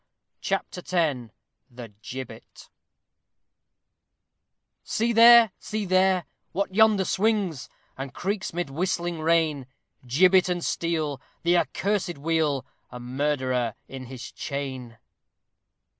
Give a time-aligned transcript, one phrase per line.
[0.39, 1.31] CHAPTER X
[1.69, 2.69] THE GIBBET
[4.83, 9.67] See there, see there, what yonder swings And creaks 'mid whistling rain,
[10.07, 14.97] Gibbet and steel the accursed wheel A murderer in his chain.